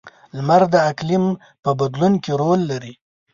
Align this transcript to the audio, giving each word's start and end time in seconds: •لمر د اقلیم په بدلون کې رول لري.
•لمر 0.35 0.61
د 0.73 0.75
اقلیم 0.91 1.25
په 1.63 1.69
بدلون 1.79 2.13
کې 2.23 2.31
رول 2.41 2.59
لري. 2.71 2.93